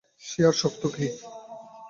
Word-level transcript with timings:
সে 0.21 0.41
আর 0.45 0.53
শক্ত 0.53 0.83
কী। 0.95 1.07